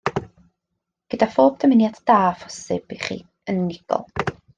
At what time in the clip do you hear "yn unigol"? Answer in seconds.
3.53-4.09